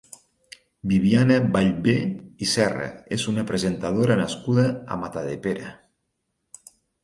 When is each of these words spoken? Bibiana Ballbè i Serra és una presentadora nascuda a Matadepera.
Bibiana 0.93 1.37
Ballbè 1.57 1.93
i 2.47 2.49
Serra 2.53 2.89
és 3.19 3.27
una 3.35 3.45
presentadora 3.53 4.19
nascuda 4.25 4.67
a 4.97 5.01
Matadepera. 5.07 5.71